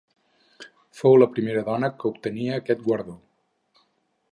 [0.99, 3.19] Fou la primera dona que obtenia aquest guardó.